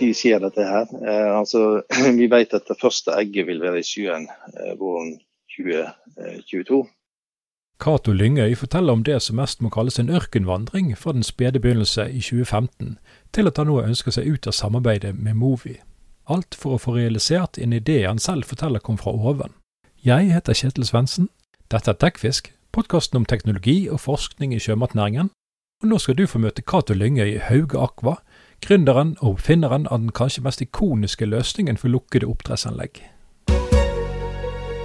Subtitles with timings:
[0.00, 0.90] når skjer dette her?
[1.00, 1.82] Eh, altså,
[2.20, 5.16] vi vet at det første egget vil være i sjøen eh, våren
[5.56, 6.84] 2022.
[7.80, 12.08] Cato Lyngøy forteller om det som mest må kalles en ørkenvandring fra den spede begynnelse
[12.08, 12.96] i 2015
[13.36, 15.76] til at han nå ønsker seg ut av samarbeidet med Movi.
[16.26, 19.52] Alt for å få realisert en idé han selv forteller kom fra oven.
[20.04, 21.28] Jeg heter Kjetil Svendsen.
[21.70, 25.30] Dette er Tekfisk, podkasten om teknologi og forskning i sjømatnæringen.
[25.82, 28.16] Og nå skal du få møte Cato Lyngøy i Hauge Aqua,
[28.64, 33.02] gründeren og oppfinneren av den kanskje mest ikoniske løsningen for lukkede oppdrettsanlegg.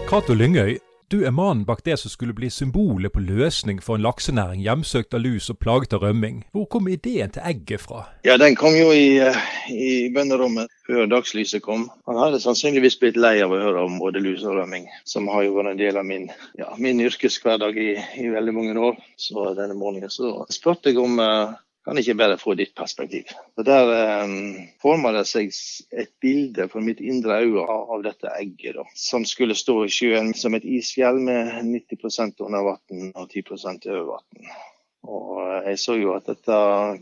[0.09, 0.77] Cato Lyngøy,
[1.11, 5.15] du er mannen bak det som skulle bli symbolet på løsning for en laksenæring hjemsøkt
[5.17, 6.37] av lus og plaget av rømming.
[6.55, 8.05] Hvor kom ideen til egget fra?
[8.23, 9.39] Ja, Den kom jo i, eh,
[9.71, 11.89] i bønderommet før dagslyset kom.
[12.07, 15.43] Han hadde sannsynligvis blitt lei av å høre om både lus og rømming, som har
[15.43, 18.95] jo vært en del av min, ja, min yrkeshverdag i, i, veldig mange år.
[19.19, 21.51] Så denne morgenen så spurte jeg om uh,
[21.85, 23.31] kan ikke bare få ditt perspektiv.
[23.57, 24.33] Og Der eh,
[24.81, 25.53] forma det seg
[25.91, 30.33] et bilde for mitt indre øye av dette egget, da, som skulle stå i sjøen
[30.37, 33.45] som et isfjell med 90% under vann og 10
[33.89, 34.51] over vann.
[35.09, 36.59] Og eh, jeg så jo at dette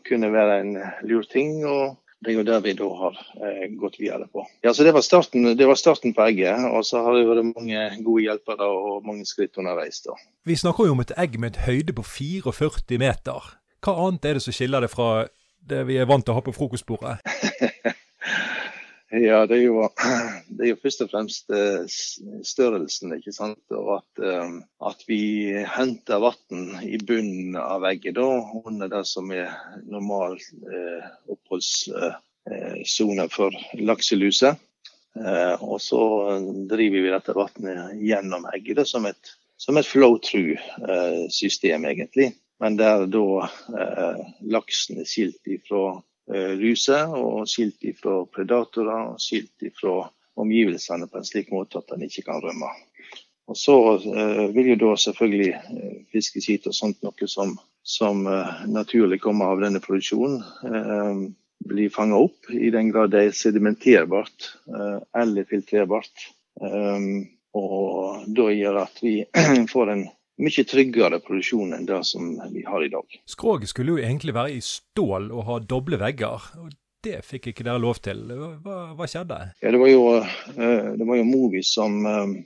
[0.07, 4.00] kunne være en lur ting, og det er jo der vi da har eh, gått
[4.00, 4.44] videre på.
[4.63, 7.52] Ja, så det var, starten, det var starten på egget, og så har det vært
[7.52, 10.02] mange gode hjelpere og mange skritt underveis.
[10.07, 10.16] da.
[10.47, 13.55] Vi snakker jo om et egg med et høyde på 44 meter.
[13.80, 15.27] Hva annet er det som skiller det fra
[15.69, 17.19] det vi er vant til å ha på frokostbordet?
[19.27, 19.88] ja, det er, jo,
[20.55, 21.83] det er jo først og fremst eh,
[22.47, 23.61] størrelsen, ikke sant.
[23.75, 24.50] Og at, eh,
[24.89, 25.22] at vi
[25.77, 28.27] henter vann i bunnen av veggen da,
[28.66, 29.50] under det som er
[29.88, 34.66] normal eh, oppholdssone for lakseluset.
[35.59, 36.02] og så
[36.69, 42.30] driver vi dette vannet gjennom egget som et, som et flow-through-system, egentlig.
[42.60, 43.26] Men der da
[43.80, 44.22] eh,
[44.52, 45.84] laksen er skilt ifra
[46.34, 50.09] eh, luser, og skilt ifra predatorer, og skilt ifra
[50.40, 52.72] omgivelsene på en slik måte at den ikke kan rømme.
[53.50, 58.66] Og Så eh, vil jo da selvfølgelig eh, fiskeskit og sånt noe som, som eh,
[58.69, 61.24] naturlig kommer av denne produksjonen, eh,
[61.69, 66.30] bli fanga opp i den grad det er sedimenterbart eh, eller filtrerbart.
[67.56, 69.14] og da gjør at vi
[69.74, 70.02] får en
[70.39, 73.17] mye tryggere produksjon enn det som vi har i dag.
[73.29, 76.51] Skroget skulle jo egentlig være i stål og ha doble vegger.
[76.61, 76.69] og
[77.03, 78.23] Det fikk ikke dere lov til.
[78.63, 79.39] Hva, hva skjedde?
[79.61, 82.38] Ja, det var jo, eh, det var jo Movi som eh,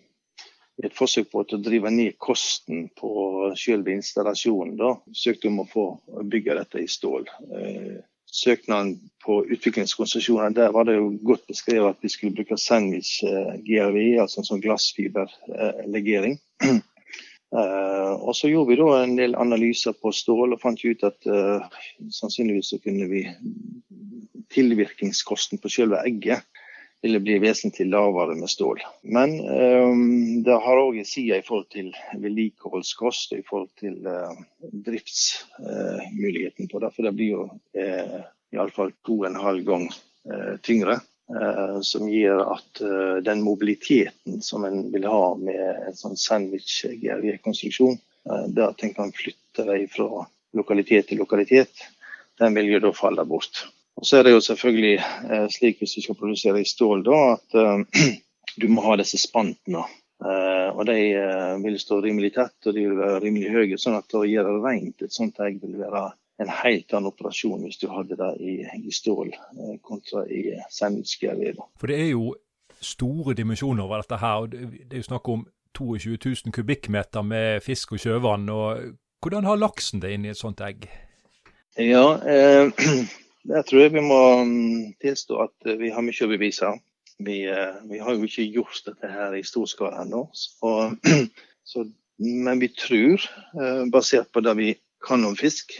[0.81, 3.11] i et forsøk på å drive ned kosten på
[3.59, 5.85] selve installasjonen, da, søkte om å få
[6.29, 7.29] bygge dette i stål.
[7.53, 8.01] Eh,
[8.33, 13.99] søknaden på utviklingskonsesjoner, der var det jo godt beskrevet at vi skulle bruke sandwich GRV,
[14.23, 16.39] altså en sånn glassfiberlegering.
[17.53, 21.28] Uh, og Så gjorde vi da en del analyser på stål og fant ut at
[21.30, 21.62] uh,
[22.09, 23.28] sannsynligvis så kunne vi
[24.53, 26.41] tilvirkningskosten på selve egget
[27.03, 28.80] ville bli vesentlig lavere med stål.
[29.03, 33.97] Men um, det har òg en side i forhold til vedlikeholdskost og i forhold til
[34.08, 34.31] uh,
[34.88, 36.94] driftsmuligheten på det.
[36.96, 38.22] For det blir jo uh,
[38.56, 39.90] iallfall to og en halv gang
[40.64, 41.02] tyngre.
[41.41, 47.97] Eh, som gir at eh, den mobiliteten som en vil ha med en sånn sandwich-GRV-konstruksjon,
[48.29, 51.88] eh, der at en kan flytte deg fra lokalitet til lokalitet,
[52.38, 53.66] den vil jo da falle bort.
[53.97, 57.89] Og Så er det jo selvfølgelig slik hvis du skal produsere i stål, da, at
[58.61, 59.83] du må ha disse spantene.
[60.73, 60.97] og De
[61.61, 65.05] vil stå rimelig tett og de vil være rimelig høye, sånn at å gjøre rent
[65.05, 66.07] et sånt egg vil være
[66.41, 68.53] en helt annen operasjon hvis du hadde det i,
[68.88, 71.59] i stål eh, kontra i sandwichgevir.
[71.79, 72.33] For det er jo
[72.83, 74.43] store dimensjoner over dette her.
[74.43, 75.45] og Det er jo snakk om
[75.77, 78.49] 22 000 kubikkmeter med fisk og sjøvann.
[78.49, 78.77] og
[79.22, 80.89] Hvordan har laksen det inni et sånt egg?
[81.77, 82.72] Ja, eh,
[83.49, 86.73] der tror jeg vi må mm, tilstå at vi har mye å bevise.
[87.23, 90.27] Vi, eh, vi har jo ikke gjort dette her i stor skala ennå.
[92.23, 93.23] Men vi tror,
[93.58, 94.69] eh, basert på det vi
[95.03, 95.73] kan om fisk,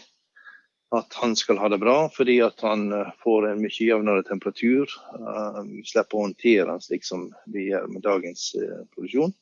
[0.98, 4.90] at han skal ha det bra, fordi at han eh, får en mye jevnere temperatur.
[5.18, 9.34] Um, slipper å håndtere han slik som vi gjør med dagens uh, produksjon.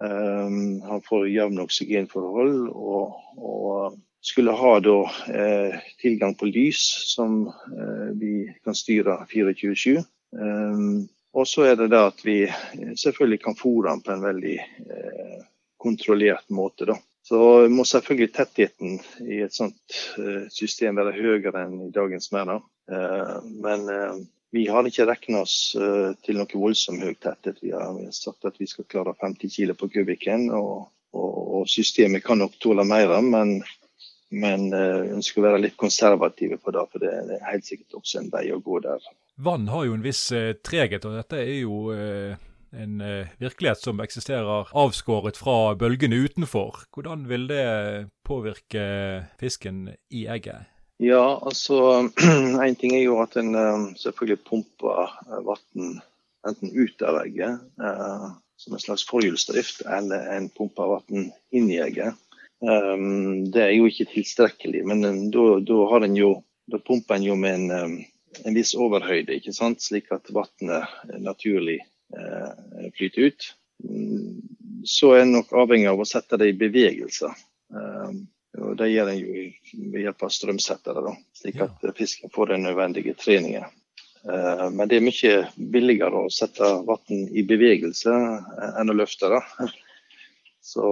[0.00, 7.46] Um, han får jevne oksygenforhold og, og, skulle ha da uh, tilgang på lys som
[8.20, 10.02] vi kan styre 24-7.
[10.36, 12.36] Um, og så er det det at vi
[13.00, 14.58] selvfølgelig kan fôre den på en veldig
[15.80, 16.90] kontrollert måte.
[16.90, 16.98] da.
[17.22, 22.62] Så må selvfølgelig tettheten i et sånt eh, system være høyere enn i dagens merder.
[22.90, 25.76] Eh, men eh, vi har ikke regna oss
[26.26, 27.60] til noe voldsomt høy tetthet.
[27.62, 30.48] Vi har, sagt at vi skal klare 50 kg på kubikken.
[30.56, 33.60] Og, og, og, systemet kan nok tåle mer, men,
[34.34, 36.82] men ønsker å være litt konservative på det.
[36.90, 39.06] For det er helt sikkert også en vei å gå der.
[39.38, 40.24] Vann har jo en viss
[40.66, 41.94] treghet, og dette er jo
[42.72, 46.84] en eh, virkelighet som eksisterer avskåret fra bølgene utenfor.
[46.94, 47.64] Hvordan vil det
[48.26, 48.84] påvirke
[49.40, 50.68] fisken i egget?
[51.00, 52.10] Ja, altså
[52.66, 56.00] En ting er jo at en eh, selvfølgelig pumper eh, vann
[56.46, 57.60] enten ut av egget
[58.60, 62.16] som en slags forhjulsdrift, eller en pumper vann inn i egget.
[62.60, 66.30] Det er jo ikke tilstrekkelig, men da har en jo
[66.72, 67.98] da pumper en jo med en,
[68.40, 69.84] en viss overhøyde, ikke sant?
[69.84, 70.88] slik at vannet
[71.20, 71.78] naturlig
[72.18, 73.48] eh, flyter ut.
[74.84, 77.32] Så er en nok avhengig av å sette det i bevegelse.
[77.74, 78.14] Eh,
[78.60, 79.44] og Det gjør en jo
[79.92, 83.68] ved hjelp av strømsettere, da, slik at fisken får den nødvendige treningen.
[84.26, 85.36] Eh, men det er mye
[85.72, 88.16] billigere å sette vann i bevegelse
[88.80, 89.44] enn å løfte det.
[90.70, 90.84] Så,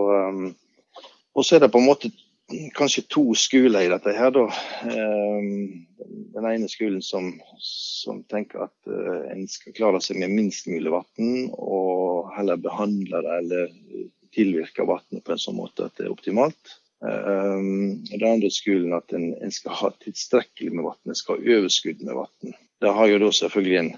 [1.37, 2.09] og så er det på en måte
[2.75, 4.15] kanskje to skoler i dette.
[4.17, 4.47] her da.
[4.89, 5.87] Ehm,
[6.35, 10.93] den ene skolen som, som tenker at uh, en skal klare seg med minst mulig
[10.93, 13.73] vann, og heller behandle det eller
[14.35, 16.77] tilvirke vannet på en sånn måte at det er optimalt.
[16.99, 21.59] Um, den andre skolen at en, en, skal ha tilstrekkelig med vann, en skal ha
[21.59, 22.59] overskudd med vann.
[22.79, 23.95] Det har jo da selvfølgelig en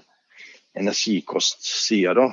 [0.81, 2.15] energikostside.
[2.17, 2.27] da.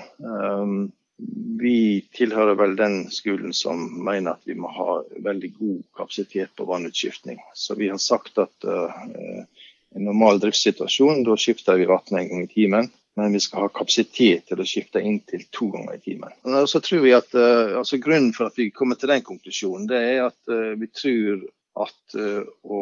[1.58, 6.66] Vi tilhører vel den skolen som mener at vi må ha veldig god kapasitet på
[6.68, 7.40] vannutskiftning.
[7.54, 9.00] Så vi har sagt at uh,
[9.96, 12.90] en normal driftssituasjon, da skifter vi vann en gang i timen.
[13.18, 16.36] Men vi skal ha kapasitet til å skifte inntil to ganger i timen.
[16.46, 19.88] Og så tror vi at, uh, altså Grunnen for at vi kommer til den konklusjonen,
[19.90, 21.48] det er at uh, vi tror
[21.78, 22.14] at
[22.66, 22.78] å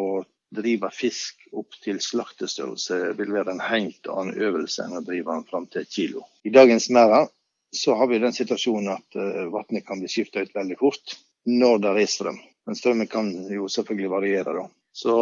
[0.57, 5.45] drive fisk opp til slaktestørrelse vil være en helt annen øvelse enn å drive den
[5.51, 6.23] fram til et kilo.
[6.49, 7.27] I dagens merder
[7.71, 11.17] så har vi den situasjonen at uh, vannet kan bli skifta ut veldig fort
[11.47, 12.39] når det er strøm.
[12.67, 14.55] Men strømmen kan jo selvfølgelig variere.
[14.57, 14.67] da.
[14.93, 15.17] Så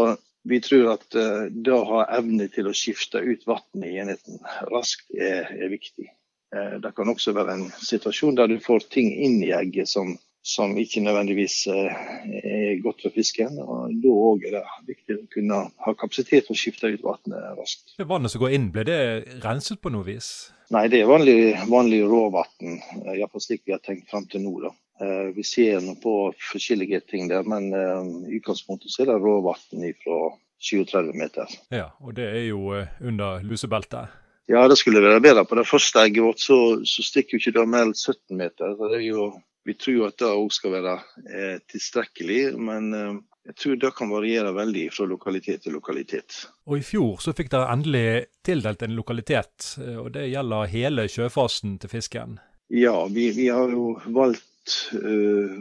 [0.48, 4.40] vi tror at uh, det å ha evne til å skifte ut vannet i enheten
[4.72, 6.10] raskt er, er viktig.
[6.54, 10.16] Uh, det kan også være en situasjon der du får ting inn i egget som
[10.44, 12.00] som ikke nødvendigvis eh,
[12.36, 13.56] er godt for fisken.
[13.64, 17.56] og Da òg er det viktig å kunne ha kapasitet for å skifte ut vannet
[17.56, 17.94] raskt.
[17.96, 18.98] Det vannet som går inn, ble det
[19.44, 20.30] renset på noe vis?
[20.74, 21.38] Nei, det er vanlig,
[21.70, 22.74] vanlig råvann.
[22.76, 24.52] Eh, iallfall slik vi har tenkt fram til nå.
[24.66, 24.72] da.
[25.00, 26.14] Eh, vi ser nå på
[26.52, 30.20] forskjellige ting der, men i utgangspunktet så er det råvann fra
[30.60, 31.56] 20-30 meter.
[31.72, 32.68] Ja, og det er jo
[33.00, 34.12] under lusebeltet?
[34.52, 35.46] Ja, det skulle være bedre.
[35.48, 38.76] På det første egget vårt så, så stikker jo ikke det mer enn 17 meter.
[38.76, 39.32] så det er jo
[39.64, 40.94] vi tror at det òg skal være
[41.24, 43.14] eh, tilstrekkelig, men eh,
[43.48, 46.42] jeg tror det kan variere veldig fra lokalitet til lokalitet.
[46.68, 51.08] Og I fjor så fikk dere endelig tildelt en lokalitet, eh, og det gjelder hele
[51.08, 52.38] sjøfasen til fisken?
[52.72, 54.50] Ja, vi, vi har jo valgt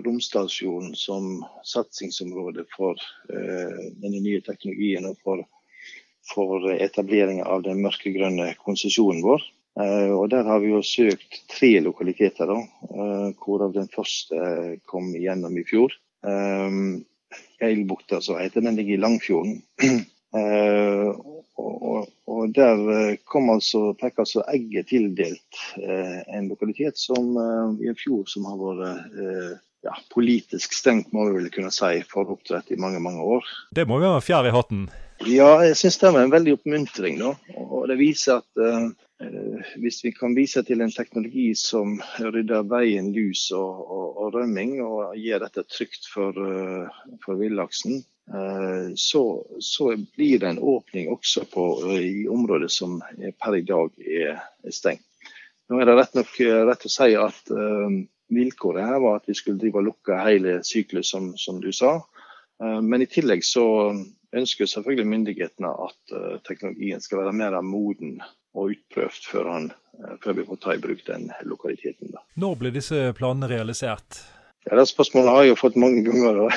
[0.05, 2.95] Romsdalsfjorden som satsingsområde for
[3.27, 5.41] denne nye teknologien og for,
[6.29, 9.43] for etableringa av den mørkegrønne konsesjonen vår.
[9.79, 12.59] Eh, og Der har vi jo søkt tre lokaliteter, da,
[12.93, 15.93] eh, hvorav den første kom gjennom i fjor.
[17.63, 19.61] Geilbukta, som heter den, ligger i Langfjorden.
[20.33, 21.09] Eh,
[21.61, 22.79] og, og, Der
[23.29, 27.37] kom altså, fikk altså egget tildelt en lokalitet som
[27.77, 29.13] i en fjord som har vært
[29.85, 33.45] ja, politisk stengt, må vi vel kunne si, for oppdrett i mange mange år.
[33.77, 34.89] Det må jo være fjær i hatten?
[35.29, 37.21] Ja, jeg syns det var en veldig oppmuntring.
[37.21, 37.35] Da.
[37.61, 38.89] Og det viser at Eh,
[39.75, 44.77] hvis vi kan vise til en teknologi som rydder veien lus og, og, og rømming,
[44.83, 49.23] og gjør dette trygt for, eh, for villaksen, eh, så,
[49.59, 53.01] så, blir det en åpning også på, i områder som
[53.39, 55.05] per i dag er, er stengt.
[55.71, 56.33] Nå er det rett nok
[56.67, 57.51] rett å si at
[58.35, 61.93] vilkåret her var at vi skulle drive og lukke hele syklusen, som, som, du sa.
[62.59, 63.63] Men i tillegg så
[64.35, 68.17] ønsker selvfølgelig myndighetene at teknologien skal være mer moden
[68.53, 72.13] og utprøvd før, han, eh, før, vi får ta i bruk den lokaliteten.
[72.13, 72.23] Da.
[72.39, 74.21] Når blir disse planene realisert?
[74.65, 76.43] Ja, Det spørsmålet har jeg jo fått mange ganger.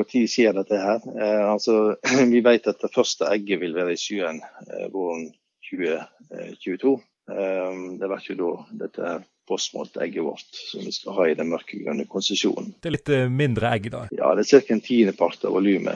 [0.00, 1.00] Når skjer dette her?
[1.04, 1.96] Eh, altså,
[2.34, 5.30] vi vet at det første egget vil være i sjøen eh, våren
[5.70, 6.96] 2022.
[7.30, 8.50] Det blir ikke da
[8.80, 9.10] dette
[9.46, 12.72] postmålt-egget vårt som vi skal ha i den mørkegrønne konsesjonen.
[12.82, 14.00] Det er litt mindre egg, da?
[14.10, 14.74] Ja, det er ca.
[14.74, 15.94] en tiendepart av volumet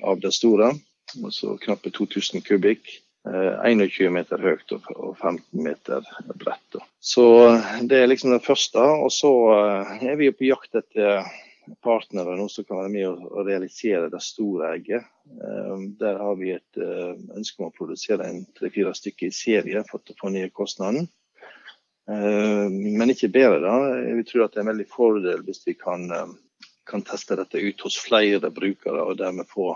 [0.00, 0.70] av det store
[1.18, 3.00] altså knappe 2000 kubikk.
[3.24, 6.06] 21 eh, meter høyt og 15 meter
[6.40, 6.80] bredt.
[7.00, 7.24] Så
[7.84, 8.80] det er liksom det første.
[8.80, 11.26] Og så eh, er vi på jakt etter
[11.84, 15.06] partnere nå som kan være med å realisere det store egget.
[15.30, 20.00] Eh, der har vi et ønske om å produsere en tre-fire stykker i serie for
[20.00, 21.08] å få ned kostnaden.
[22.10, 23.74] Men ikke bedre, da.
[24.16, 26.08] Vi tror at det er en veldig fordel hvis vi kan,
[26.90, 29.68] kan teste dette ut hos flere brukere og dermed få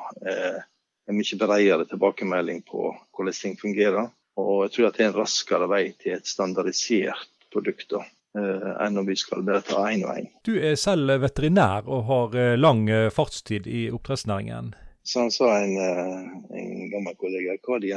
[1.09, 4.11] en mye bredere tilbakemelding på hvordan ting fungerer.
[4.41, 8.01] Og jeg tror at det er en raskere vei til et standardisert produkt da,
[8.39, 10.31] eh, enn om vi skal bare ta én og én.
[10.47, 14.73] Du er selv veterinær og har eh, lang eh, fartstid i oppdrettsnæringen.
[15.05, 17.59] Sånn sa en, en gammel kollega.
[17.63, 17.93] Hva de,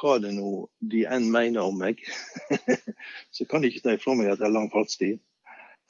[0.00, 2.00] hva det nå de enn mener om meg,
[3.36, 5.20] så kan de ikke ta ifra meg at jeg har lang fartstid.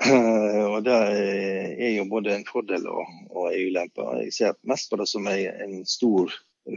[0.73, 4.09] og Det er jo både en fordel og, og en ulempe.
[4.25, 6.33] Jeg ser mest på det som en stor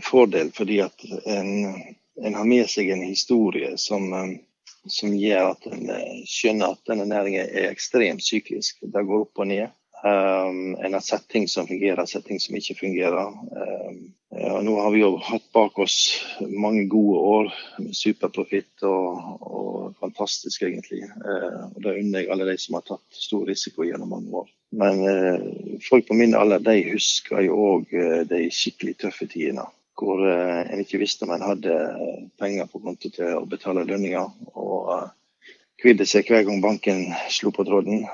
[0.05, 1.49] fordel, fordi at en
[2.23, 4.37] en har med seg en historie som, um,
[4.89, 8.81] som gjør at en uh, skjønner at denne næringen er ekstremt syklisk.
[8.81, 9.73] Det går opp og ned.
[10.03, 13.33] Um, en har sett ting som fungerer, sett ting som ikke fungerer.
[13.53, 14.01] Um,
[14.37, 15.97] og nå har vi jo hatt bak oss
[16.41, 17.49] mange gode år
[17.81, 21.01] med superprofitt og, og fantastisk, egentlig.
[21.05, 24.51] Eh, og Det unner jeg alle de som har tatt stor risiko gjennom mange år.
[24.77, 25.47] Men eh,
[25.87, 29.65] folk på min alder de husker jo òg uh, de skikkelig tøffe tidene
[29.97, 33.85] hvor eh, en ikke visste om en hadde eh, penger på konto til å betale
[33.87, 34.29] lønninger.
[34.53, 35.09] Og eh,
[35.81, 38.07] kvidde seg hver gang banken slo på tråden.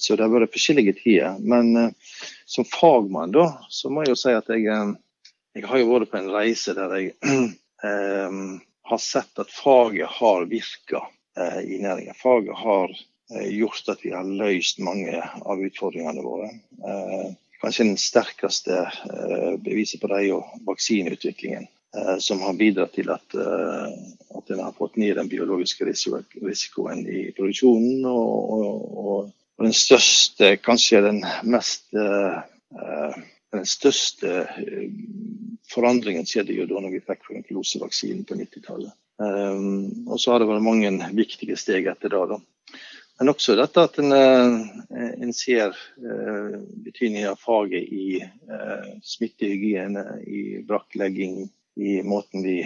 [0.00, 1.36] Så det har vært forskjellige tider.
[1.40, 1.92] Men
[2.48, 4.64] som fagmann da, så må jeg jo si at jeg,
[5.54, 7.14] jeg har jo vært på en reise der jeg
[8.90, 11.04] har sett at faget har virka
[11.64, 12.14] i næringen.
[12.14, 12.92] Faget har
[13.50, 16.50] gjort at vi har løst mange av utfordringene våre
[17.64, 21.68] kanskje den sterkeste eh, beviset på det er jo vaksineutviklingen.
[21.96, 23.94] Eh, som har bidratt til at, eh,
[24.38, 28.04] at en har fått ned den biologiske risikoen i produksjonen.
[28.10, 31.86] Og, og, og den største, kanskje den mest
[33.54, 34.48] den største
[35.70, 38.92] forandringen skjedde jo da når vi fikk frankulosevaksinen på 90-tallet.
[39.16, 42.22] Um, og så har det vært mange viktige steg etter det.
[42.34, 42.40] da.
[43.20, 50.02] Men også dette at en, eh, en ser uh, betydningen av faget i uh, smittehygiene,
[50.26, 51.44] i brakklegging,
[51.74, 52.60] i måten vi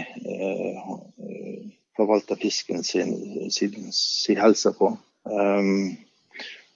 [1.96, 3.14] forvalter fisken sin,
[3.50, 4.90] sin, sin helse på.
[5.24, 5.94] Um,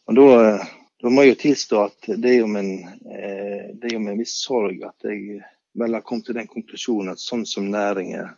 [0.08, 3.02] og da, må jeg jo tilstå at det er jo med en,
[3.76, 5.42] det er jo med en viss sorg at jeg
[5.78, 8.34] vel har kommet til den konklusjonen at sånn som næringen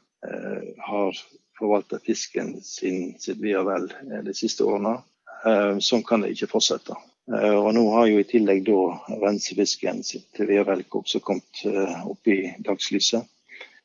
[0.87, 1.19] har
[1.59, 3.91] forvalta fisken sin, sitt ve og vel
[4.25, 4.95] de siste årene,
[5.45, 6.97] Eh, sånn kan det ikke fortsette.
[7.33, 8.81] Eh, og nå har jo i tillegg da
[9.21, 13.29] rensefisken sitt vedvelk også kommet eh, opp i dagslyset.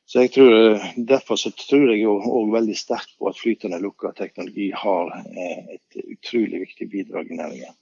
[0.10, 4.72] Så jeg tror, Derfor så tror jeg òg veldig sterkt på at flytende lukka teknologi
[4.74, 7.75] har et utrolig viktig bidrag i næringen.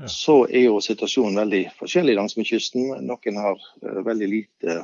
[0.00, 0.08] Ja.
[0.08, 2.88] Så er jo situasjonen veldig forskjellig langs med kysten.
[3.04, 3.60] Noen har
[4.06, 4.76] veldig lite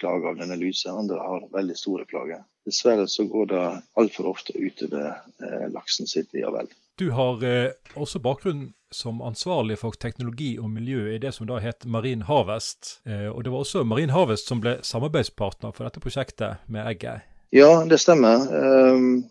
[0.00, 2.42] plager av denne lusa, andre har veldig store plager.
[2.66, 3.64] Dessverre så går det
[4.00, 5.14] altfor ofte utover
[5.70, 6.72] laksen sitt i vel.
[6.98, 11.58] Du har eh, også bakgrunn som ansvarlig for teknologi og miljø i det som da
[11.58, 13.00] het Marin Harvest.
[13.02, 17.26] Eh, og det var også Marin Harvest som ble samarbeidspartner for dette prosjektet med egget?
[17.54, 18.46] Ja, det stemmer.
[18.46, 19.24] Um,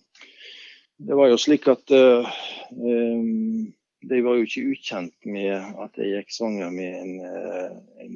[0.99, 2.27] det var jo slik at uh,
[2.75, 3.71] um,
[4.09, 8.15] de var jo ikke ukjent med at jeg gikk svanger med en, uh, en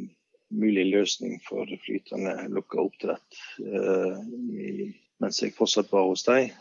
[0.58, 4.18] mulig løsning for flytende lukka oppdrett uh,
[4.54, 4.92] i,
[5.24, 6.52] mens jeg fortsatt var hos dem.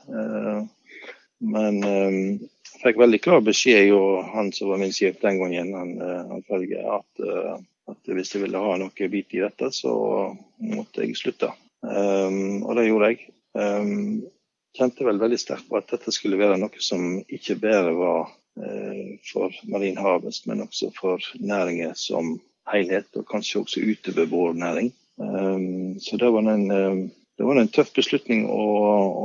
[1.45, 2.47] men um,
[2.83, 6.45] fikk veldig klar beskjed, og han som var min sjef den gangen, han, eh, han
[6.49, 7.59] følger, at, uh,
[7.90, 9.92] at, hvis jeg ville ha noe bit i dette, så
[10.62, 11.52] måtte jeg slutte.
[11.83, 13.28] Um, og det gjorde jeg.
[13.56, 14.25] Um,
[14.76, 18.35] kjente vel veldig sterkt på at dette skulle være noe som ikke bare var uh,
[19.28, 22.38] for Marin Harvest, men også for næringer som
[22.72, 24.88] helhet, og kanskje også utover vår næring.
[25.20, 26.64] Um, så det var en,
[27.36, 28.64] det var en tøff beslutning å,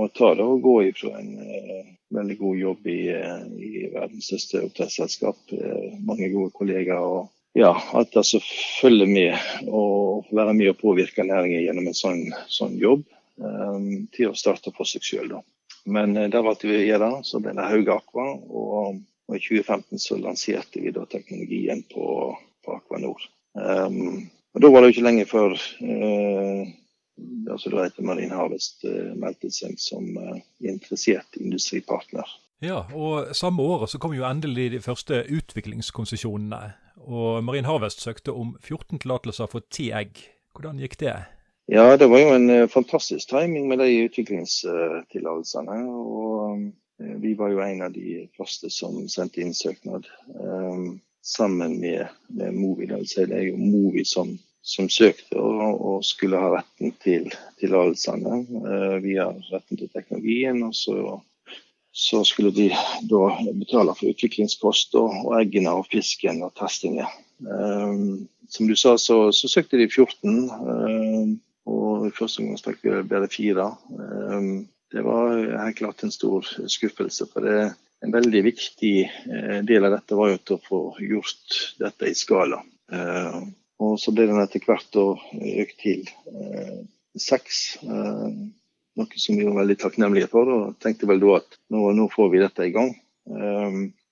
[0.04, 4.28] å ta det, og gå ifra en uh, veldig god jobb i, eh, i verdens
[4.30, 5.38] største oppdrettsselskap.
[5.56, 7.00] Eh, mange gode kollegaer.
[7.00, 8.40] og ja, alt det som
[8.82, 13.04] følger med og være med og påvirke næringen gjennom en sånn, sånn jobb
[13.36, 15.34] um, til å starte for seg sjøl.
[15.84, 17.10] Men uh, det valgte vi å gjøre.
[17.28, 18.30] Så ble det Hauge Aqua.
[18.32, 22.36] Og, og, i 2015 så lanserte vi da teknologien på,
[22.66, 23.24] på Aquanor.
[23.56, 26.68] Um, og Da var det jo ikke lenge før uh,
[27.52, 32.28] altså da heter Marine Harvest uh, meldte seg som uh, interessert industripartner.
[32.62, 36.74] Ja, og Samme året så kom jo endelig de første utviklingskonsesjonene.
[37.02, 40.20] og Marine Harvest søkte om 14 tillatelser for 10 egg.
[40.54, 41.16] Hvordan gikk det?
[41.72, 45.78] Ja, Det var jo en fantastisk timing med de utviklingstillatelsene.
[45.90, 46.74] og
[47.22, 50.08] Vi var jo en av de første som sendte inn søknad.
[50.36, 52.88] Um, sammen med, med Movi.
[52.90, 57.30] Det, er jo Movi som som søkte og, og, skulle ha retten til
[57.62, 60.62] tillatelsene eh, via retten til teknologien.
[60.64, 61.18] og så,
[61.92, 62.70] så skulle de
[63.10, 63.24] da
[63.58, 67.10] betale for utviklingskost og, og eggene og fisken og testingen.
[68.52, 70.52] Som du sa, så, så, søkte de 14.
[70.52, 73.66] Um, og i første omgang fikk vi bare fire.
[74.92, 77.26] Det var helt klart en stor skuffelse.
[77.32, 78.96] for det en veldig viktig
[79.68, 82.62] del av dette var jo å få gjort dette i skala.
[83.82, 86.04] Og så ble den etter hvert økt til
[87.18, 87.62] seks.
[87.82, 92.32] Noe som vi var veldig takknemlige for, og tenkte vel da at nå, nå får
[92.34, 92.92] vi dette i gang.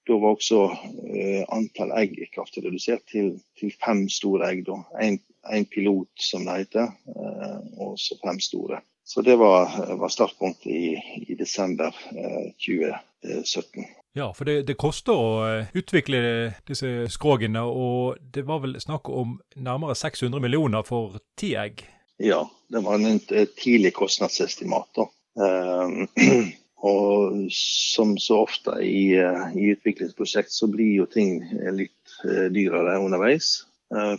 [0.09, 0.61] Da var også
[1.53, 4.69] antall egg kraftig redusert til, til, fem store egg.
[5.01, 6.93] Én pilot, som det heter,
[7.81, 8.81] og så fem store.
[9.09, 13.85] Så det var, var startpunktet i, i desember uh, 2017.
[14.13, 16.19] Ja, for det, det, koster å utvikle
[16.69, 21.81] disse skrogene, og det var vel snakk om nærmere 600 millioner for ti egg?
[22.21, 23.17] Ja, det var en
[23.57, 25.01] tidlig kostnadsestimat.
[25.41, 26.05] Um,
[26.93, 31.41] og som så ofte i, eh, i, utviklingsprosjekt, så blir jo ting
[31.81, 32.19] litt
[32.53, 33.63] dyrere underveis,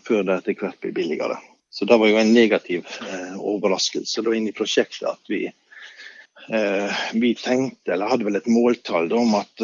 [0.02, 1.38] før det etter hvert blir billigere.
[1.70, 5.44] Så det var jo en negativ eh, overraskelse da inn i prosjektet at vi,
[7.14, 9.62] vi tenkte, eller hadde vel et måltall da, om at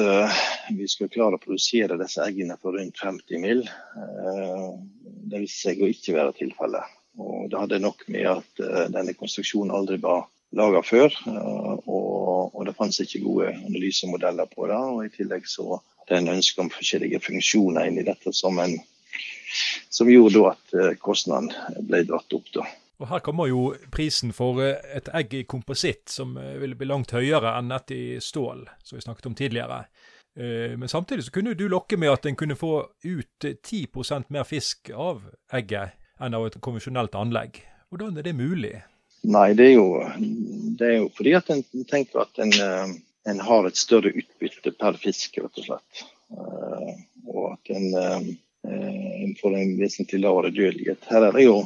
[0.77, 3.65] vi skulle klare å produsere disse eggene for rundt 50 mill.
[5.27, 6.95] det viste seg å ikke være tilfellet.
[7.17, 11.15] Og det hadde nok med at uh, denne konstruksjonen aldri var laga før.
[11.27, 14.81] Uh, og, og, det fantes ikke gode analysemodeller på det.
[14.93, 18.77] Og i tillegg så hadde en ønske om forskjellige funksjoner inn i dette som, en,
[19.97, 21.51] som gjorde at uh, kostnaden
[21.89, 22.51] ble dratt opp.
[22.55, 22.67] da.
[23.01, 23.63] Og Her kommer jo
[23.93, 28.63] prisen for et egg i kompositt, som ville bli langt høyere enn et i stål,
[28.85, 29.83] som vi snakket om tidligere.
[30.81, 34.89] Men samtidig så kunne du lokke med at en kunne få ut 10% mer fisk
[34.97, 35.21] av
[35.53, 37.61] egget enn av et konvensjonelt anlegg.
[37.93, 38.75] Hvordan er det mulig?
[39.27, 39.89] Nei, det er jo,
[40.79, 42.95] det er jo fordi at en tenker at en, eh,
[43.31, 46.03] en, har et større utbytte per fisk, rett og slett.
[46.31, 46.93] Eh,
[47.33, 47.89] og at en,
[49.35, 51.07] eh, en vesentlig lavere dødelighet.
[51.11, 51.59] Her er det jo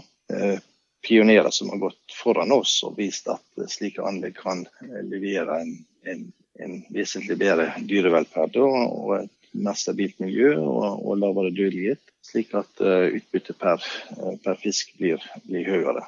[1.03, 4.61] pionerer som har gått foran oss og vist at slike anlegg kan
[5.09, 5.73] levere en,
[6.07, 6.21] en,
[6.63, 12.85] en vesentlig bedre dyrevelferd og et mer stabilt miljø og, og lavere dødelighet slik at
[12.85, 13.83] utbyttet per,
[14.45, 16.07] per, fisk blir, blir høyere.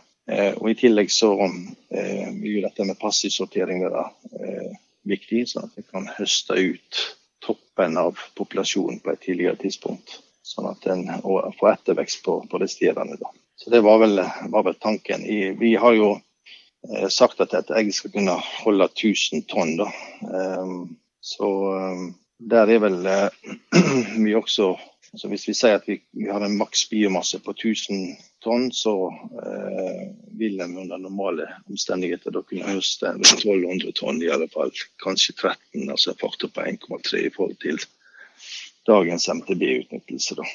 [0.60, 4.06] Og I tillegg så vil dette med passivsortering være
[5.08, 7.02] viktig, sånn at vi kan høste ut
[7.42, 10.20] toppen av populasjonen på et tidligere tidspunkt.
[10.42, 11.06] Sånn at en
[11.58, 13.18] får ettervekst på, på resterende.
[13.20, 13.30] Da.
[13.56, 14.18] Så Det var vel,
[14.50, 15.22] var vel tanken.
[15.22, 16.16] I, vi har jo
[17.14, 19.76] sagt at et egg skal kunne holde 1000 tonn.
[19.78, 19.86] Da.
[20.26, 22.08] Um, så um,
[22.42, 22.98] der er vel
[24.24, 24.72] vi også
[25.12, 28.94] Altså hvis vi sier at vi, vi har en maks biomasse på 1000 tonn, så
[29.44, 30.06] eh,
[30.40, 34.72] vil en under normale omstendigheter da kunne høste 1200 tonn, i alle fall
[35.04, 37.82] kanskje 13, altså en faktor på 1,3 i forhold til
[38.88, 40.36] dagens MTB-utnyttelse.
[40.38, 40.46] da.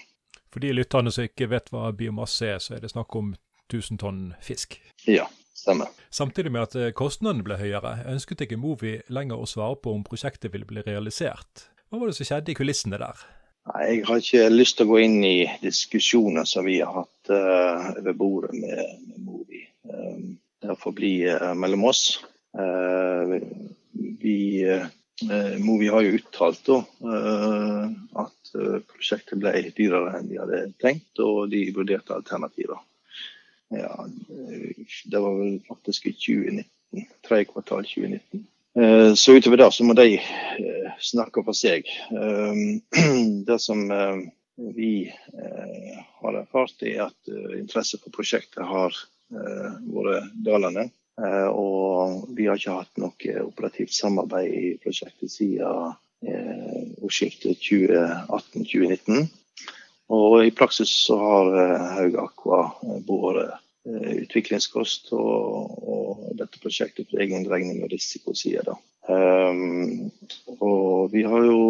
[0.52, 3.34] For de lytterne som ikke vet hva biomasse er, så er det snakk om
[3.68, 4.78] 1000 tonn fisk?
[5.06, 5.92] Ja, stemmer.
[6.10, 10.06] Samtidig med at eh, kostnadene ble høyere, ønsket ikke Movi lenger å svare på om
[10.08, 11.68] prosjektet ville bli realisert.
[11.88, 13.26] Hva var det som skjedde i kulissene der?
[13.68, 17.32] Nei, Jeg har ikke lyst til å gå inn i diskusjoner som vi har hatt
[17.32, 19.64] uh, over bordet med, med Movi.
[19.88, 22.04] Um, det får bli uh, mellom oss.
[22.56, 23.38] Uh,
[24.24, 24.38] vi,
[25.64, 26.76] Movi har jo uttalt da,
[28.22, 28.52] at
[28.92, 32.78] prosjektet ble dyrere enn de hadde tenkt, og de vurderte alternativer.
[33.74, 38.46] Ja, det var vel faktisk i 2019, tredje kvartal 2019.
[38.78, 41.88] Eh, så utover det så må de eh, snakke for seg.
[42.14, 42.60] Eh,
[43.50, 43.88] det som
[44.58, 44.92] vi
[46.22, 48.96] har erfart, er at interesse for prosjektet har
[49.30, 50.88] vært dalende.
[51.18, 55.96] Og vi har ikke hatt noe operativt samarbeid i prosjektet siden
[57.02, 59.26] årsskiftet 2018-2019.
[60.14, 61.50] Og i praksis så har
[61.96, 62.62] Haug Aqua
[63.88, 68.76] Eh, utviklingskost og, og, dette prosjektet for egen regning og risikoside.
[69.08, 70.10] Um,
[70.60, 71.62] og vi har jo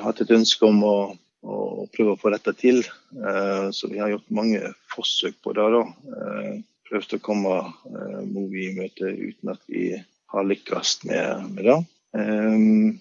[0.00, 0.96] hatt et ønske om å,
[1.44, 1.58] å
[1.92, 2.80] prøve å få dette til,
[3.20, 5.66] uh, så vi har gjort mange forsøk på det.
[5.76, 5.82] da.
[6.16, 6.56] Uh,
[6.88, 9.90] prøvd å komme eh, Movi i møte uten at vi
[10.32, 11.76] har lykkes med, med det.
[12.16, 12.98] Um,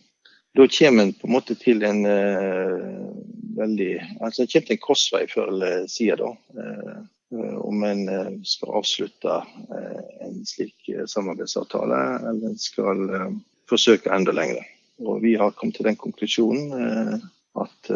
[0.55, 3.09] da kommer en på en måte til en uh,
[3.57, 3.91] veldig
[4.23, 6.21] altså en kommer til en korsvei før eller siden.
[6.23, 7.01] da.
[7.33, 9.39] Uh, om en uh, skal avslutte
[10.23, 11.97] en slik samarbeidsavtale,
[12.29, 13.01] eller en skal
[13.67, 14.61] forsøke enda lenger.
[15.03, 17.25] Og vi har kommet til den konklusjonen
[17.59, 17.89] at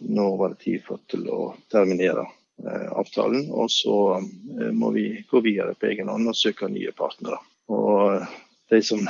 [0.00, 2.26] nå var det tid for til å terminere
[2.64, 3.48] avtalen.
[3.50, 3.96] Og så
[4.72, 7.40] må vi gå videre på egen hånd og søke nye partnere.
[7.72, 8.22] Og
[8.70, 9.02] de som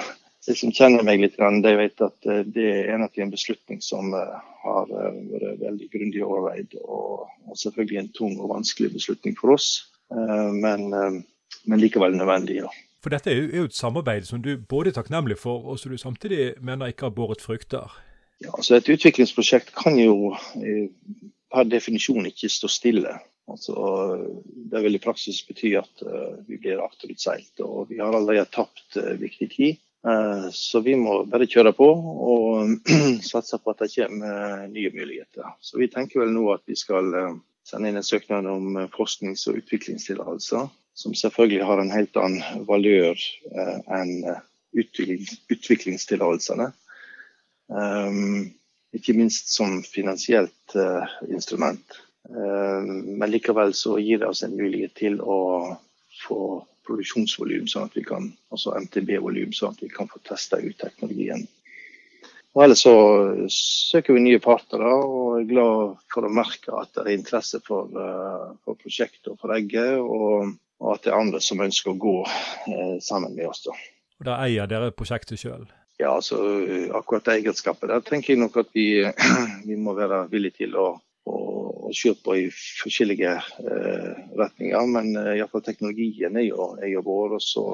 [0.47, 4.11] de som kjenner meg litt, de vet at eh, det er egentlig en beslutning som
[4.17, 9.53] eh, har eh, vært veldig grundig overveid, og, selvfølgelig en tung og vanskelig beslutning for
[9.53, 9.67] oss,
[10.09, 12.63] men, men likevel nødvendig.
[12.63, 12.71] Ja.
[13.05, 15.99] For dette er jo et samarbeid som du både er takknemlig for, og som du
[16.01, 17.93] samtidig mener ikke har båret frukter.
[18.41, 20.89] Ja, altså Et utviklingsprosjekt kan jo eh,
[21.53, 23.19] per definisjon ikke stå stille.
[23.51, 23.75] Altså,
[24.71, 28.99] det vil i praksis bety at uh, vi blir akterutseilt, og vi har allerede tapt
[29.01, 29.81] uh, viktig tid.
[30.07, 32.93] Uh, så vi må bare kjøre på og
[33.33, 35.57] satse på at det kommer nye muligheter.
[35.61, 37.11] Så vi tenker vel nå at vi skal
[37.67, 43.17] sende inn en søknad om forsknings- og utviklingstillatelser som selvfølgelig har en helt annen valør
[43.57, 44.41] eh, enn eh,
[45.53, 46.71] utviklingstillatelsene.
[48.97, 50.75] Ikke minst som finansielt
[51.29, 51.99] instrument.
[52.29, 55.39] Um, men likevel så gir det oss en mulighet til å
[56.23, 56.43] få
[56.87, 61.45] produksjonsvolum, sånn at vi kan, altså MTB-volum, sånn at vi kan få testa ut teknologien.
[62.53, 62.97] Og Ellers så
[63.49, 67.89] søker vi nye partnere og er glad for å merke at det er interesse for,
[67.97, 69.97] uh, for prosjektet og for egget.
[70.03, 73.63] Og og at det er andre som ønsker å gå eh, sammen med oss.
[73.67, 73.77] da.
[74.19, 75.69] Og Da eier dere prosjektet sjøl?
[76.01, 76.41] Ja, altså
[76.99, 79.05] akkurat eierskapet der tenker jeg nok at vi,
[79.69, 80.87] vi må være villige til å,
[81.93, 84.91] å på i forskjellige eh, retninger.
[84.97, 87.39] Men eh, iallfall teknologien er jo, er jo vår.
[87.39, 87.67] og så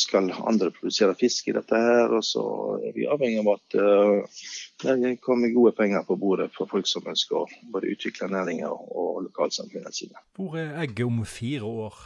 [0.00, 2.44] skal andre produsere fisk i dette her, og så
[2.80, 4.38] er vi avhengig av at uh,
[4.80, 9.20] det kommer gode penger på bordet for folk som ønsker å både utvikle næringa og
[9.26, 10.16] lokalsamfunnene sine.
[10.38, 12.00] Hvor er egget om fire år?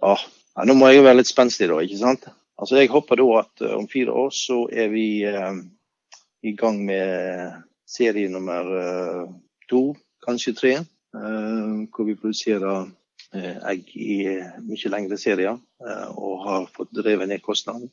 [0.00, 0.24] Ah,
[0.56, 1.82] ja, nå må jeg jo være litt spenstig, da.
[1.84, 2.28] ikke sant?
[2.58, 5.52] Altså, Jeg håper da at uh, om fire år så er vi uh,
[6.48, 9.24] i gang med serie nummer uh,
[9.68, 9.92] to,
[10.26, 10.78] kanskje tre.
[11.08, 12.90] hvor vi produserer
[13.66, 14.28] egg i
[14.60, 15.56] mye lengre serier
[16.12, 17.88] og har fått drevet ned kostnaden.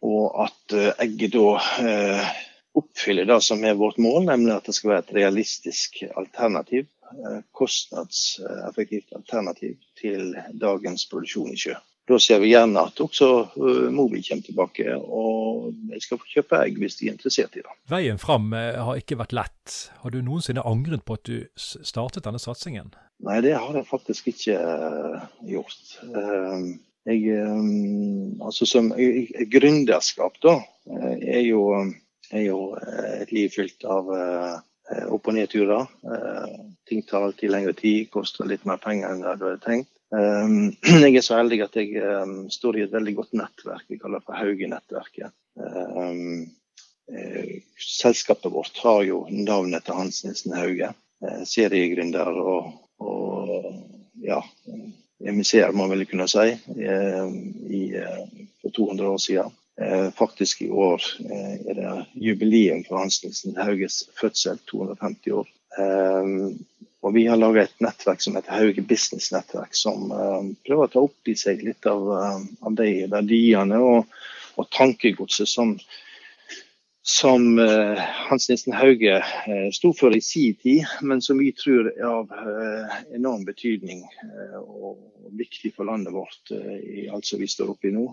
[0.00, 1.50] og at egget da
[2.74, 7.40] oppfyller det som er vårt mål, nemlig at det skal være et realistisk alternativ Eh,
[7.52, 11.76] kostnadseffektivt alternativ til dagens produksjon i sjø.
[12.08, 16.60] Da ser vi gjerne at også eh, Movi kommer tilbake, og de skal få kjøpe
[16.64, 17.74] egg hvis de er interessert i det.
[17.92, 19.76] Veien fram eh, har ikke vært lett.
[20.02, 22.94] Har du noensinne angret på at du startet denne satsingen?
[23.24, 24.56] Nei, det har jeg faktisk ikke
[25.50, 25.96] gjort.
[27.08, 27.38] Jeg,
[28.44, 28.92] altså som
[29.50, 30.54] gründerskap, da,
[31.18, 31.62] er jo,
[32.30, 34.12] er jo et liv fylt av
[34.90, 35.80] Eh, opp- og nedturer.
[36.04, 39.90] Eh, ting tar alltid lengre tid, koster litt mer penger enn du hadde tenkt.
[40.14, 40.54] Eh,
[41.04, 42.04] jeg er så heldig at jeg
[42.54, 43.84] står i et veldig godt nettverk.
[43.88, 45.34] Vi kaller det for Hauge-nettverket.
[47.82, 50.90] Selskapet vårt har jo navnet til Hans Nilsen Hauge.
[51.48, 52.68] Seriegründer og,
[53.02, 53.78] og
[54.22, 54.38] ja,
[55.24, 57.80] emissær, må man vel kunne si, i,
[58.60, 59.56] for 200 år siden.
[59.80, 65.48] Eh, faktisk i år eh, er det jubileum for Hans Nilsen Hauges fødsel, 250 år.
[67.08, 70.10] Og vi har laga et nettverk som heter Hauge Business Nettverk, som
[70.66, 74.18] prøver å ta opp i seg litt av, av de verdiene og,
[74.60, 75.78] og tankegodset som
[77.08, 77.96] som uh,
[78.28, 79.14] Hans Nissen Hauge
[79.72, 82.34] sto for i sin tid, men som vi tror er av
[83.16, 84.02] enorm betydning
[84.60, 84.98] og
[85.40, 88.04] viktig for landet vårt i alt som vi står oppe i nå.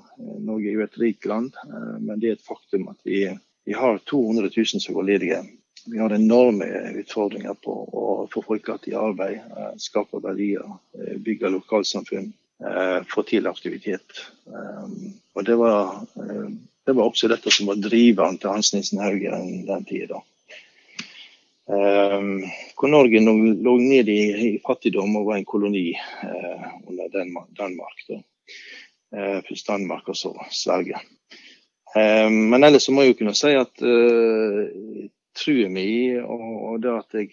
[0.48, 1.60] Norge er jo et rikt land,
[2.00, 3.26] men det er et faktum at vi,
[3.68, 5.44] vi har 200 000 som går ledige.
[5.86, 6.66] Vi har enorme
[7.02, 9.42] utfordringer på å få folk i arbeid,
[9.82, 10.66] skape verdier,
[11.22, 12.32] bygge lokalsamfunn,
[13.12, 14.24] få til aktivitet.
[15.36, 15.94] Og det var
[16.86, 19.32] det var også dette som var driveren til Hans Nilsen Hauge
[19.66, 20.20] den, tida.
[21.66, 25.88] Hvor Norge lå ned i, fattigdom og var en koloni
[26.86, 28.06] under Danmark.
[29.50, 31.02] Først Danmark og så Sverige.
[31.96, 33.86] Men ellers må jeg jo kunne si at
[35.36, 35.88] trua mi
[36.20, 37.32] og, og, det at jeg,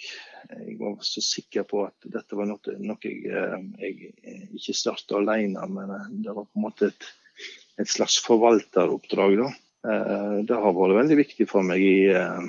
[0.51, 5.67] jeg, var så sikker på at dette var noe, noe jeg, jeg ikke starta alene,
[5.71, 7.11] men det var på en måte et
[7.81, 9.37] et slags forvalteroppdrag.
[9.39, 9.49] Da.
[9.93, 12.49] Eh, det har vært veldig viktig for meg i, eh,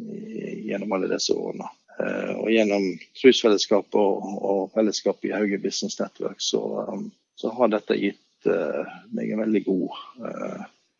[0.00, 1.68] i, gjennom alle disse årene.
[1.98, 2.86] Eh, og gjennom
[3.20, 6.62] trosfellesskapet og, og fellesskapet i Hauge Business Network, så,
[7.36, 8.18] så, har dette gitt
[9.14, 9.98] meg en veldig god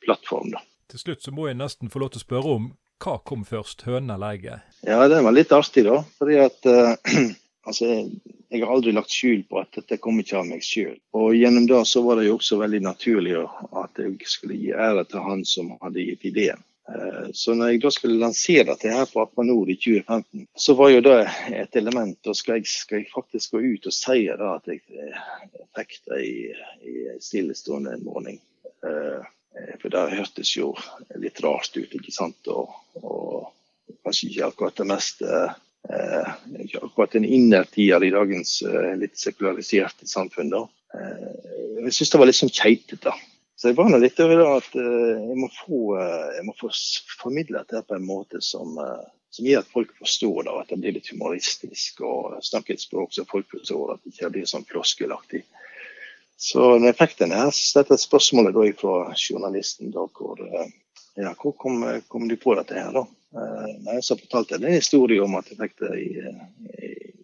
[0.04, 0.52] plattform.
[0.54, 0.60] Da.
[0.92, 2.68] Til slutt så må jeg nesten få lov til å spørre om
[3.02, 4.74] hva kom først, høna eller egget?
[4.86, 6.02] Ja, det var litt artig, da.
[6.18, 6.68] fordi at
[7.62, 7.86] Altså,
[8.50, 10.96] jeg har aldri lagt skjul på at dette kom ikke av meg sjøl.
[11.14, 15.04] Og gjennom det så var det jo også veldig naturlig at jeg skulle gi ære
[15.10, 16.64] til han som hadde gitt ideen.
[16.90, 20.90] Eh, så når jeg da skulle lansere dette her på Aquanor i 2015, så var
[20.90, 21.20] jo det
[21.60, 22.18] et element.
[22.26, 26.00] Da skal jeg, skal jeg faktisk gå ut og si da at jeg, jeg fikk
[26.10, 26.34] det i,
[26.82, 28.42] i stillestående en morgen.
[29.58, 30.72] Eh, for det hørtes jo
[31.20, 32.52] litt rart ut, ikke sant.
[32.52, 33.50] Og, og
[34.04, 36.32] kanskje ikke akkurat det mest eh,
[36.82, 40.52] akkurat en innertier i dagens eh, litt sekulariserte samfunn.
[40.52, 40.64] da.
[40.94, 41.28] Eh,
[41.82, 43.14] jeg syns det var litt sånn keitete.
[43.56, 45.80] Så jeg var nå litt over det at uh, jeg, må få,
[46.34, 46.70] jeg må få
[47.20, 48.74] formidle dette på en måte som,
[49.30, 53.14] som gjør at folk forstår det, at det blir litt humoristisk og snakke et språk
[53.14, 55.44] som folk forstår, at det ikke blir sånn floskelaktig.
[56.36, 57.18] Så når jeg fikk
[57.54, 60.40] så dette spørsmålet da fra journalisten, da, hvor,
[61.16, 63.04] ja, hvor kom, kom, du på dette her, da?
[63.86, 66.08] Nei, så fortalte jeg en historie om at jeg fikk det i,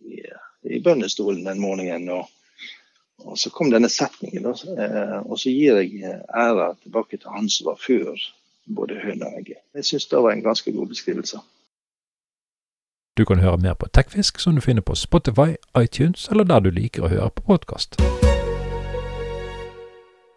[0.08, 0.20] i,
[0.70, 2.08] i, bøndestolen den morgenen.
[2.14, 2.28] og
[3.18, 4.52] og så kom denne setningen, da,
[4.84, 8.14] eh, og så gir jeg eh, æra tilbake til han som var før
[8.76, 9.62] både høna og egget.
[9.74, 11.38] Jeg syns det var en ganske god beskrivelse.
[13.18, 16.70] Du kan høre mer på Tekfisk, som du finner på Spotify, iTunes eller der du
[16.70, 17.98] liker å høre på podkast.